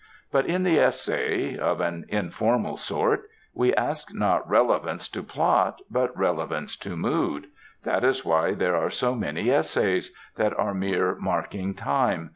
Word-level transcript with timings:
But 0.31 0.47
in 0.47 0.63
the 0.63 0.79
essay 0.79 1.55
(of 1.59 1.79
an 1.79 2.05
informal 2.09 2.75
sort) 2.75 3.29
we 3.53 3.71
ask 3.75 4.11
not 4.15 4.49
relevance 4.49 5.07
to 5.09 5.21
plot, 5.21 5.79
but 5.91 6.17
relevance 6.17 6.75
to 6.77 6.97
mood. 6.97 7.45
That 7.83 8.03
is 8.03 8.25
why 8.25 8.55
there 8.55 8.75
are 8.75 8.89
so 8.89 9.13
many 9.13 9.51
essays 9.51 10.11
that 10.37 10.57
are 10.57 10.73
mere 10.73 11.13
marking 11.19 11.75
time. 11.75 12.29